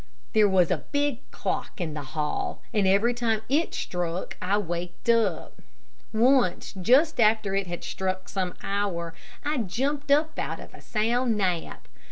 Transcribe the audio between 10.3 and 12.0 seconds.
out of a sound nap.